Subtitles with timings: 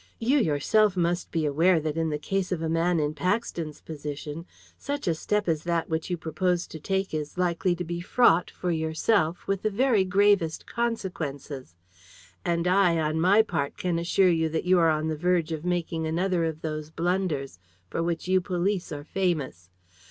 [0.17, 4.47] You yourself must be aware that in the case of a man in Paxton's position,
[4.75, 8.49] such a step as that which you propose to take is likely to be fraught,
[8.49, 11.75] for yourself, with the very gravest consequences.
[12.43, 15.63] And I, on my part, can assure you that you are on the verge of
[15.65, 19.69] making another of those blunders for which you police are famous.